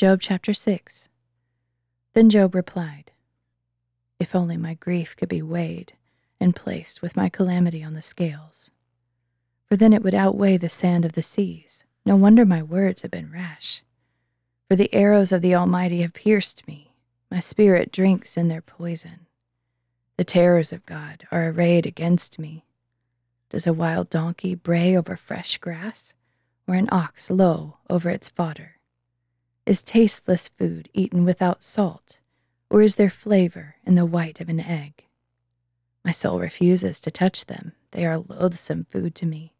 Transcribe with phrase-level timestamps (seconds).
[0.00, 1.10] Job chapter 6.
[2.14, 3.12] Then Job replied,
[4.18, 5.92] If only my grief could be weighed
[6.40, 8.70] and placed with my calamity on the scales.
[9.66, 11.84] For then it would outweigh the sand of the seas.
[12.06, 13.82] No wonder my words have been rash.
[14.68, 16.94] For the arrows of the Almighty have pierced me.
[17.30, 19.26] My spirit drinks in their poison.
[20.16, 22.64] The terrors of God are arrayed against me.
[23.50, 26.14] Does a wild donkey bray over fresh grass,
[26.66, 28.79] or an ox low over its fodder?
[29.70, 32.18] Is tasteless food eaten without salt,
[32.70, 35.04] or is there flavor in the white of an egg?
[36.04, 37.70] My soul refuses to touch them.
[37.92, 39.54] They are loathsome food to me.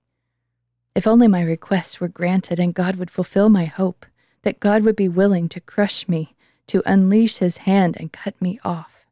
[0.97, 4.05] If only my requests were granted and God would fulfill my hope,
[4.43, 6.35] that God would be willing to crush me,
[6.67, 9.07] to unleash his hand and cut me off.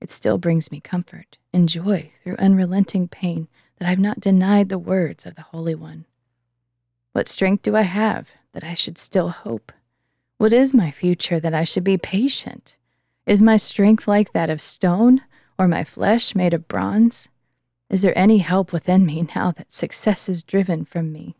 [0.00, 3.46] It still brings me comfort and joy through unrelenting pain
[3.78, 6.06] that I have not denied the words of the Holy One.
[7.12, 9.70] What strength do I have that I should still hope?
[10.38, 12.76] What is my future that I should be patient?
[13.24, 15.22] Is my strength like that of stone,
[15.58, 17.28] or my flesh made of bronze?
[17.88, 21.36] Is there any help within me now that success is driven from me?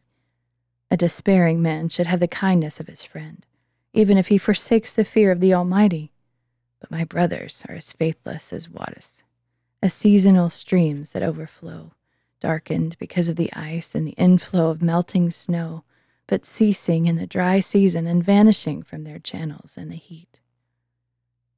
[0.90, 3.44] A despairing man should have the kindness of his friend,
[3.92, 6.12] even if he forsakes the fear of the Almighty.
[6.78, 9.24] But my brothers are as faithless as waters,
[9.82, 11.92] as seasonal streams that overflow,
[12.40, 15.82] darkened because of the ice and the inflow of melting snow
[16.26, 20.40] but ceasing in the dry season and vanishing from their channels in the heat.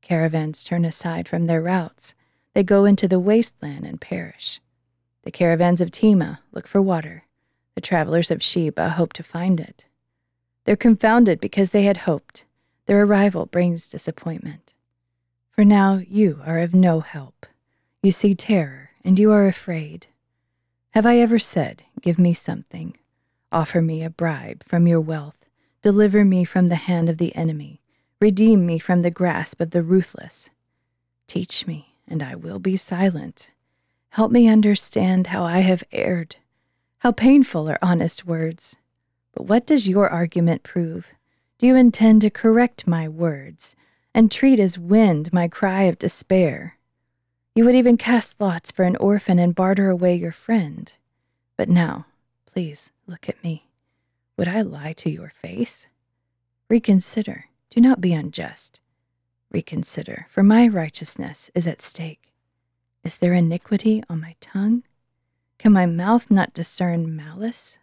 [0.03, 2.15] Caravans turn aside from their routes.
[2.55, 4.61] They go into the wasteland and perish.
[5.23, 7.25] The caravans of Tema look for water.
[7.75, 9.87] The travelers of Sheba hope to find it.
[10.65, 12.45] They're confounded because they had hoped.
[12.87, 14.73] Their arrival brings disappointment.
[15.51, 17.47] For now you are of no help.
[18.03, 20.07] You see terror, and you are afraid.
[20.91, 22.97] Have I ever said, Give me something?
[23.53, 25.45] Offer me a bribe from your wealth.
[25.83, 27.81] Deliver me from the hand of the enemy.
[28.21, 30.51] Redeem me from the grasp of the ruthless.
[31.27, 33.51] Teach me, and I will be silent.
[34.11, 36.37] Help me understand how I have erred.
[36.99, 38.77] How painful are honest words.
[39.33, 41.09] But what does your argument prove?
[41.59, 43.77] Do you intend to correct my words
[44.15, 46.79] and treat as wind my cry of despair?
[47.55, 50.93] You would even cast lots for an orphan and barter away your friend.
[51.57, 52.07] But now,
[52.57, 53.67] Please look at me.
[54.39, 55.89] Would I lie to your face?
[56.71, 57.51] Reconsider.
[57.69, 58.81] Do not be unjust.
[59.53, 62.33] Reconsider, for my righteousness is at stake.
[63.05, 64.85] Is there iniquity on my tongue?
[65.59, 67.79] Can my mouth not discern malice?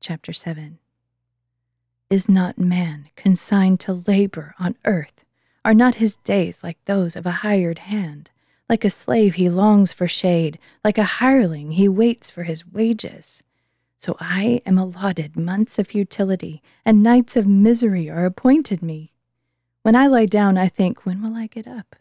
[0.00, 0.78] Chapter 7
[2.08, 5.26] Is not man consigned to labor on earth?
[5.66, 8.30] Are not his days like those of a hired hand?
[8.72, 10.58] Like a slave, he longs for shade.
[10.82, 13.42] Like a hireling, he waits for his wages.
[13.98, 19.12] So I am allotted months of futility, and nights of misery are appointed me.
[19.82, 21.96] When I lie down, I think, when will I get up?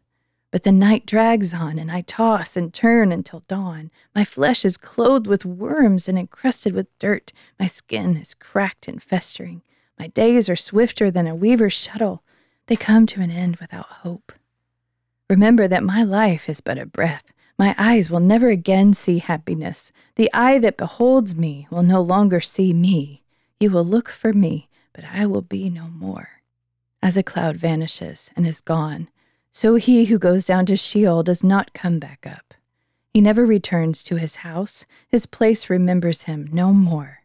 [0.50, 3.92] But the night drags on, and I toss and turn until dawn.
[4.16, 7.34] My flesh is clothed with worms and encrusted with dirt.
[7.60, 9.62] My skin is cracked and festering.
[10.00, 12.24] My days are swifter than a weaver's shuttle.
[12.68, 14.32] They come to an end without hope.
[15.32, 17.32] Remember that my life is but a breath.
[17.58, 19.94] My eyes will never again see happiness.
[20.16, 23.24] The eye that beholds me will no longer see me.
[23.58, 26.42] You will look for me, but I will be no more.
[27.02, 29.08] As a cloud vanishes and is gone,
[29.54, 32.54] so he who goes down to Sheol does not come back up.
[33.14, 37.20] He never returns to his house, his place remembers him no more.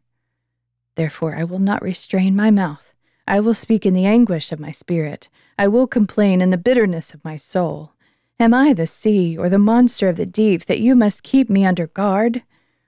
[0.95, 2.95] Therefore, I will not restrain my mouth.
[3.27, 5.29] I will speak in the anguish of my spirit.
[5.59, 7.95] I will complain in the bitterness of my soul.
[8.39, 11.65] Am I the sea or the monster of the deep that you must keep me
[11.65, 12.43] under guard?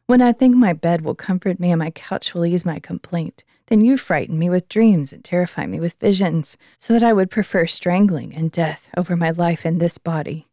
[0.06, 3.44] When I think my bed will comfort me and my couch will ease my complaint,
[3.68, 7.30] then you frighten me with dreams and terrify me with visions, so that I would
[7.30, 10.48] prefer strangling and death over my life in this body.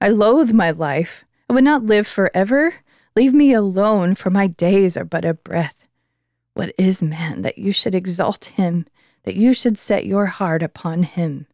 [0.00, 1.26] I loathe my life.
[1.50, 2.76] I would not live forever.
[3.14, 5.86] Leave me alone, for my days are but a breath.
[6.54, 8.86] What is man that you should exalt him,
[9.24, 11.46] that you should set your heart upon him?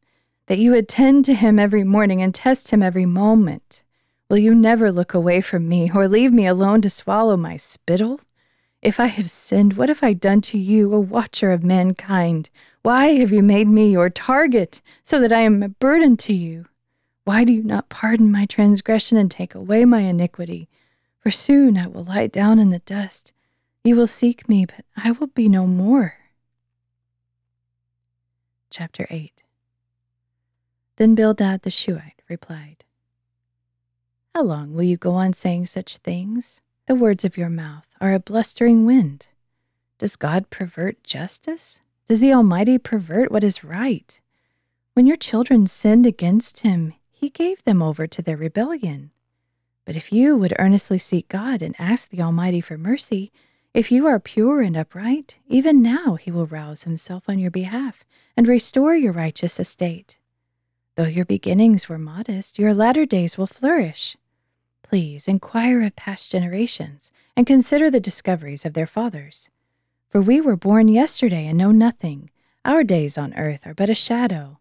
[0.46, 3.82] That you attend to him every morning and test him every moment?
[4.28, 8.20] Will you never look away from me or leave me alone to swallow my spittle?
[8.82, 12.50] If I have sinned, what have I done to you, a watcher of mankind?
[12.82, 16.66] Why have you made me your target, so that I am a burden to you?
[17.24, 20.68] Why do you not pardon my transgression and take away my iniquity?
[21.20, 23.32] For soon I will lie down in the dust.
[23.82, 26.18] You will seek me, but I will be no more.
[28.70, 29.43] Chapter 8
[30.96, 32.84] then Bildad the Shuhite replied,
[34.34, 36.60] How long will you go on saying such things?
[36.86, 39.28] The words of your mouth are a blustering wind.
[39.98, 41.80] Does God pervert justice?
[42.06, 44.20] Does the Almighty pervert what is right?
[44.92, 49.10] When your children sinned against him, he gave them over to their rebellion.
[49.84, 53.32] But if you would earnestly seek God and ask the Almighty for mercy,
[53.72, 58.04] if you are pure and upright, even now he will rouse himself on your behalf
[58.36, 60.18] and restore your righteous estate.
[60.96, 64.16] Though your beginnings were modest, your latter days will flourish.
[64.82, 69.50] Please inquire of past generations and consider the discoveries of their fathers.
[70.08, 72.30] For we were born yesterday and know nothing.
[72.64, 74.60] Our days on earth are but a shadow.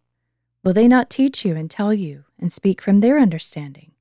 [0.64, 3.92] Will they not teach you and tell you and speak from their understanding?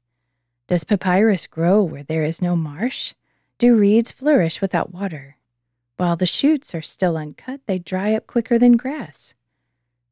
[0.68, 3.12] Does papyrus grow where there is no marsh?
[3.58, 5.36] Do reeds flourish without water?
[5.98, 9.34] While the shoots are still uncut, they dry up quicker than grass.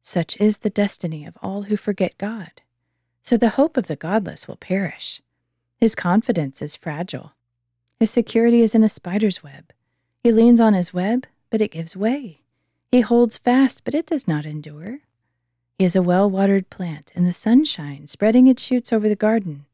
[0.01, 2.61] Such is the destiny of all who forget God.
[3.21, 5.21] So the hope of the godless will perish.
[5.77, 7.33] His confidence is fragile.
[7.99, 9.71] His security is in a spider's web.
[10.23, 12.41] He leans on his web, but it gives way.
[12.91, 14.99] He holds fast, but it does not endure.
[15.77, 19.65] He is a well watered plant in the sunshine, spreading its shoots over the garden.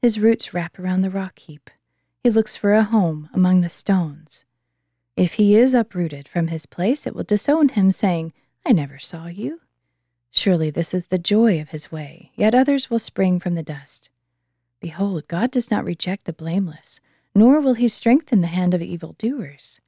[0.00, 1.70] His roots wrap around the rock heap.
[2.22, 4.44] He looks for a home among the stones.
[5.16, 8.32] If he is uprooted from his place, it will disown him, saying,
[8.64, 9.60] I never saw you.
[10.34, 14.08] Surely this is the joy of his way, yet others will spring from the dust.
[14.80, 17.00] Behold, God does not reject the blameless,
[17.34, 19.80] nor will he strengthen the hand of evildoers.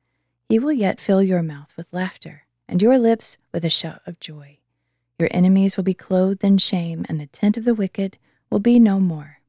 [0.48, 4.20] He will yet fill your mouth with laughter, and your lips with a shout of
[4.20, 4.58] joy.
[5.18, 8.18] Your enemies will be clothed in shame, and the tent of the wicked
[8.50, 9.40] will be no more.